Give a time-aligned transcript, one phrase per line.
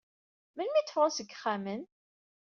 [0.55, 1.81] Melmi i d-fɣen seg yexxamen?